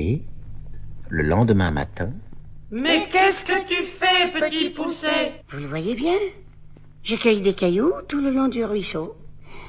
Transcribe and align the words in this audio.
Et, 0.00 0.22
le 1.10 1.22
lendemain 1.22 1.70
matin... 1.70 2.10
Mais 2.70 3.06
qu'est-ce 3.12 3.44
que 3.44 3.66
tu 3.66 3.82
fais, 3.82 4.30
petit 4.32 4.70
pousset? 4.70 5.42
Vous 5.50 5.58
le 5.58 5.66
voyez 5.66 5.94
bien? 5.94 6.16
Je 7.02 7.16
cueille 7.16 7.42
des 7.42 7.52
cailloux 7.52 7.92
tout 8.08 8.20
le 8.20 8.30
long 8.30 8.48
du 8.48 8.64
ruisseau. 8.64 9.16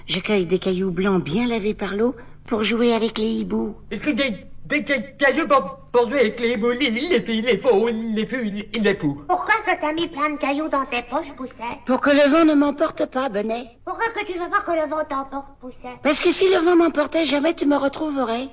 Je 0.08 0.20
cueille 0.20 0.46
des 0.46 0.60
cailloux 0.60 0.92
blancs 0.92 1.22
bien 1.22 1.48
lavés 1.48 1.74
par 1.74 1.96
l'eau 1.96 2.16
pour 2.48 2.64
jouer 2.64 2.94
avec 2.94 3.18
les 3.18 3.42
hiboux. 3.42 3.76
Des, 3.90 3.98
des, 3.98 4.48
des 4.68 4.84
cailloux 5.20 5.48
pour, 5.48 5.80
pour, 5.92 6.08
jouer 6.08 6.22
avec 6.22 6.40
les 6.40 6.54
hiboux, 6.54 6.72
les, 6.72 6.92
les 6.92 7.22
filles, 7.22 7.42
les 7.42 7.58
faux, 7.58 7.90
les 7.90 8.26
fûts, 8.26 8.52
les 8.72 8.96
fous. 8.96 9.22
Pourquoi 9.28 9.56
que 9.66 9.82
t'as 9.82 9.94
mis 9.94 10.08
plein 10.08 10.30
de 10.30 10.38
cailloux 10.38 10.70
dans 10.70 10.86
tes 10.86 11.02
poches, 11.10 11.34
Pousset? 11.34 11.76
Pour 11.86 12.00
que 12.00 12.12
le 12.12 12.32
vent 12.32 12.46
ne 12.46 12.54
m'emporte 12.54 13.06
pas, 13.08 13.28
Bonnet. 13.28 13.66
Pourquoi 13.84 14.06
que 14.16 14.26
tu 14.26 14.40
veux 14.40 14.50
pas 14.50 14.62
que 14.62 14.72
le 14.72 14.90
vent 14.90 15.04
t'emporte, 15.10 15.60
Pousset? 15.60 15.98
Parce 16.04 16.22
que 16.22 16.32
si 16.32 16.46
le 16.54 16.60
vent 16.60 16.78
m'emportait, 16.78 17.26
jamais 17.26 17.54
tu 17.54 17.66
me 17.66 17.76
retrouverais. 17.76 18.48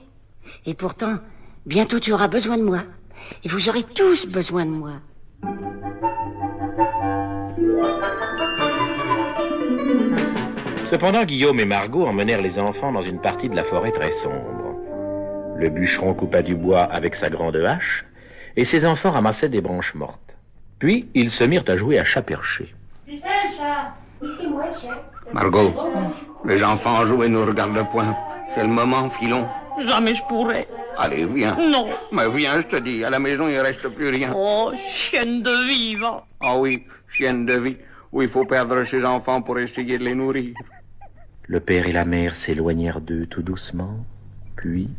Et 0.66 0.74
pourtant, 0.74 1.18
bientôt 1.68 2.00
tu 2.00 2.12
auras 2.12 2.28
besoin 2.28 2.56
de 2.56 2.62
moi. 2.62 2.80
Et 3.44 3.48
vous 3.48 3.68
aurez 3.68 3.82
tous 3.82 4.26
besoin 4.26 4.64
de 4.64 4.70
moi. 4.70 4.92
Cependant, 10.86 11.24
Guillaume 11.24 11.60
et 11.60 11.66
Margot 11.66 12.06
emmenèrent 12.06 12.40
les 12.40 12.58
enfants 12.58 12.92
dans 12.92 13.02
une 13.02 13.20
partie 13.20 13.50
de 13.50 13.54
la 13.54 13.64
forêt 13.64 13.92
très 13.92 14.10
sombre. 14.10 14.76
Le 15.56 15.68
bûcheron 15.68 16.14
coupa 16.14 16.40
du 16.40 16.54
bois 16.54 16.84
avec 16.84 17.14
sa 17.14 17.28
grande 17.28 17.56
hache, 17.56 18.06
et 18.56 18.64
ses 18.64 18.86
enfants 18.86 19.10
ramassaient 19.10 19.50
des 19.50 19.60
branches 19.60 19.94
mortes. 19.94 20.36
Puis, 20.78 21.10
ils 21.14 21.30
se 21.30 21.44
mirent 21.44 21.64
à 21.68 21.76
jouer 21.76 21.98
à 21.98 22.04
chat 22.04 22.22
perché. 22.22 22.74
C'est, 23.04 23.18
chat 23.18 23.92
Ici, 24.22 24.48
moi, 24.48 24.64
chat. 24.72 25.04
Margot, 25.32 25.74
les 26.46 26.64
enfants 26.64 27.02
ont 27.02 27.06
joué 27.06 27.28
nous 27.28 27.44
regardent 27.44 27.86
point. 27.90 28.16
C'est 28.54 28.62
le 28.62 28.68
moment, 28.68 29.10
filons. 29.10 29.46
Jamais 29.78 30.14
je 30.14 30.24
pourrais. 30.24 30.66
Allez, 30.98 31.26
viens. 31.26 31.56
Non. 31.56 31.86
Mais 32.10 32.28
viens, 32.28 32.60
je 32.60 32.66
te 32.66 32.76
dis, 32.76 33.04
à 33.04 33.10
la 33.10 33.20
maison, 33.20 33.46
il 33.46 33.58
reste 33.58 33.88
plus 33.88 34.08
rien. 34.08 34.32
Oh, 34.34 34.72
chienne 34.88 35.42
de 35.42 35.68
vie, 35.68 35.94
va. 35.94 36.24
Ah 36.40 36.58
oui, 36.58 36.84
chienne 37.08 37.46
de 37.46 37.54
vie, 37.54 37.76
où 38.10 38.20
il 38.20 38.28
faut 38.28 38.44
perdre 38.44 38.82
ses 38.82 39.04
enfants 39.04 39.40
pour 39.40 39.60
essayer 39.60 39.96
de 39.96 40.04
les 40.04 40.16
nourrir. 40.16 40.54
Le 41.46 41.60
père 41.60 41.86
et 41.86 41.92
la 41.92 42.04
mère 42.04 42.34
s'éloignèrent 42.34 43.00
d'eux 43.00 43.26
tout 43.26 43.42
doucement, 43.42 44.04
puis 44.56 44.90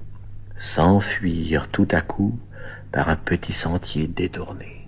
s'enfuirent 0.56 1.67
tout 1.69 1.88
à 1.91 2.00
coup 2.00 2.39
par 2.94 3.09
un 3.09 3.17
petit 3.17 3.53
sentier 3.53 4.08
détourné. 4.08 4.88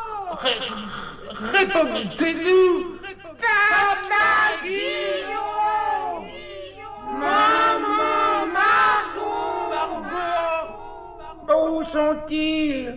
Répondez-nous. 1.53 2.99
Papa 3.41 4.27
Guillaume 4.63 6.25
Maman, 7.19 8.47
Margot 8.53 9.71
Margot. 9.71 10.71
Où 11.49 11.85
sont-ils? 11.93 12.95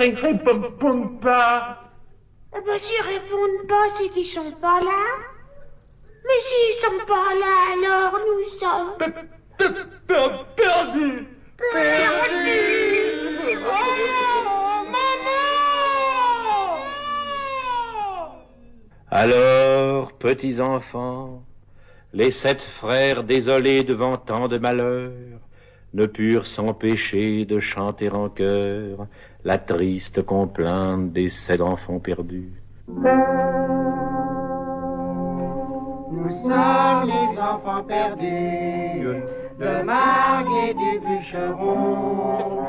Ils 0.00 0.14
répondent 0.14 1.20
pas. 1.20 1.78
Eh 2.56 2.60
ben, 2.64 2.78
s'ils 2.78 3.02
répondent 3.02 3.66
pas, 3.68 3.86
c'est 3.98 4.08
qu'ils 4.08 4.26
sont 4.26 4.52
pas 4.52 4.80
là. 4.80 5.37
Mais 6.26 6.40
s'ils 6.42 6.80
sont 6.82 7.06
pas 7.06 7.34
là, 7.34 7.54
alors 7.72 8.14
nous 8.26 8.44
sommes... 8.58 8.92
Perdus 10.56 11.26
Oh, 13.60 13.74
maman. 14.84 15.48
Alors, 19.10 20.12
petits 20.12 20.60
enfants, 20.60 21.42
les 22.12 22.30
sept 22.30 22.62
frères 22.62 23.24
désolés 23.24 23.82
devant 23.82 24.16
tant 24.16 24.46
de 24.48 24.58
malheurs 24.58 25.40
ne 25.94 26.06
purent 26.06 26.46
s'empêcher 26.46 27.44
de 27.44 27.58
chanter 27.60 28.10
en 28.10 28.28
chœur 28.28 29.06
la 29.44 29.58
triste 29.58 30.22
complainte 30.22 31.12
des 31.12 31.28
sept 31.28 31.60
enfants 31.60 31.98
perdus. 31.98 32.52
Nous 36.28 36.34
sommes 36.34 37.06
les 37.06 37.38
enfants 37.38 37.84
perdus 37.84 39.22
de 39.58 39.82
Margue 39.82 40.68
et 40.68 40.74
du 40.74 40.98
bûcheron 41.00 42.66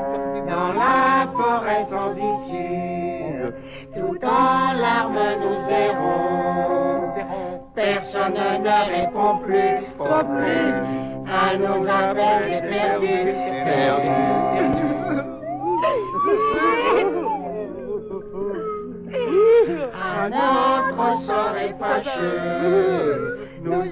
dans 0.48 0.72
la 0.72 1.28
forêt 1.36 1.84
sans 1.84 2.12
issue. 2.12 3.52
Tout 3.94 4.18
en 4.24 4.72
larmes 4.72 5.36
nous 5.42 5.70
errons. 5.70 7.12
Personne 7.74 8.32
ne 8.32 8.96
répond 8.96 9.36
plus, 9.44 9.84
pas 9.98 10.24
plus 10.24 10.72
à 11.28 11.58
nos 11.58 11.86
appels 11.86 12.50
et 12.50 12.62
perdus, 12.66 13.34
perdus. 13.66 14.70
À 19.92 20.28
notre 20.28 21.20
sort 21.20 21.56
est 21.56 21.74
fâcheux, 21.78 22.99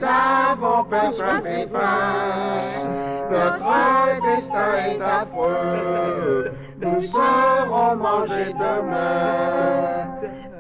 nous 0.01 0.07
avons 0.07 0.85
peur 0.85 1.13
fait 1.43 1.69
face. 1.69 2.87
Notre 3.31 4.23
destin 4.23 4.75
est 4.87 5.01
affreux, 5.03 6.53
nous 6.81 7.03
serons 7.03 7.97
mangés 7.97 8.53
demain. 8.55 10.07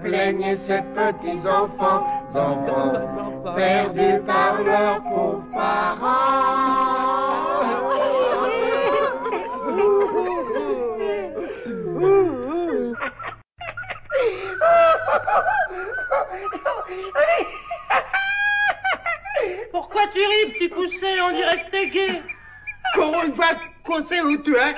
Plaignez 0.02 0.56
ces 0.56 0.82
petits 0.94 1.48
enfants, 1.48 2.04
enfants 2.34 2.92
perdus 3.56 4.20
par 4.26 4.62
leurs 4.62 5.02
pauvres 5.02 5.44
Pourquoi 19.90 20.06
tu 20.12 20.20
ris, 20.20 20.52
petit 20.52 20.68
pousset 20.68 21.20
On 21.22 21.30
dirait 21.34 21.64
que 21.64 21.70
t'es 21.70 21.86
gay. 21.88 22.22
Pour 22.94 23.22
une 23.24 23.34
fois 23.34 23.52
qu'on 23.84 24.04
sait 24.04 24.20
où 24.20 24.36
tu 24.42 24.54
es. 24.54 24.74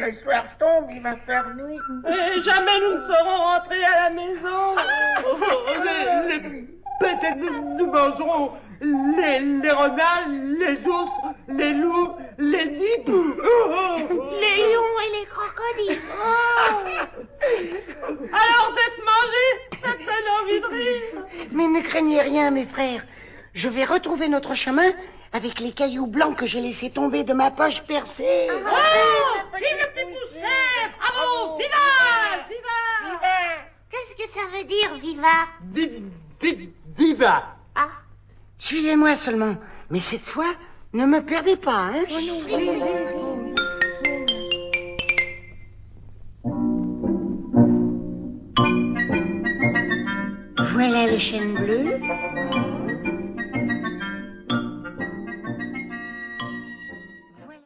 Le 0.00 0.12
soir 0.22 0.44
tombe, 0.58 0.86
il 0.90 1.00
va 1.02 1.14
faire 1.24 1.46
nuit. 1.54 1.78
Et 2.08 2.40
jamais 2.40 2.80
nous 2.80 2.94
ne 2.96 3.00
serons 3.00 3.38
rentrés 3.38 3.84
à 3.84 4.04
la 4.04 4.10
maison. 4.10 4.74
Les- 5.84 6.38
les- 6.38 6.68
Peut-être 7.00 7.36
nous, 7.36 7.76
nous 7.76 7.86
mangerons 7.86 8.52
les, 8.80 9.38
les 9.38 9.70
renards, 9.70 10.26
les 10.28 10.84
ours, 10.84 11.12
les 11.46 11.72
loups, 11.74 12.16
les 12.38 12.66
nippes. 12.66 13.06
Les 13.06 14.56
lions 14.56 14.98
et 15.04 15.10
les 15.20 15.26
crocodiles. 15.26 16.02
Alors 18.32 18.74
d'être 18.74 19.00
mangé, 19.04 19.46
ça 19.80 19.92
te 19.92 19.98
donne 19.98 20.28
envie 20.42 20.60
de 20.60 20.66
rire. 20.66 21.24
Mais 21.52 21.66
ne 21.68 21.80
craignez 21.82 22.20
rien, 22.20 22.50
mes 22.50 22.66
frères. 22.66 23.04
Je 23.58 23.68
vais 23.68 23.84
retrouver 23.84 24.28
notre 24.28 24.54
chemin 24.54 24.92
avec 25.32 25.58
les 25.58 25.72
cailloux 25.72 26.06
blancs 26.06 26.36
que 26.38 26.46
j'ai 26.46 26.60
laissés 26.60 26.90
tomber 26.92 27.24
de 27.24 27.32
ma 27.32 27.50
poche 27.50 27.82
percée. 27.82 28.48
Oh 28.52 28.54
Vive 29.56 29.78
le 29.80 29.92
petit 29.92 30.04
pousset 30.14 30.46
Bravo. 31.00 31.56
Viva. 31.58 32.46
Viva. 32.48 33.18
Qu'est-ce 33.90 34.14
que 34.14 34.30
ça 34.30 34.46
veut 34.56 34.62
dire, 34.62 34.94
Viva? 35.02 35.48
Vi- 35.72 36.04
vi- 36.40 36.70
Viva. 36.96 37.56
Ah, 37.74 37.88
Suivez-moi 38.58 39.16
seulement. 39.16 39.56
Mais 39.90 39.98
cette 39.98 40.20
fois, 40.34 40.54
ne 40.92 41.04
me 41.04 41.20
perdez 41.20 41.56
pas, 41.56 41.90
hein. 41.92 42.04
Voilà 50.72 51.10
le 51.10 51.18
chêne 51.18 51.54
bleu. 51.54 52.00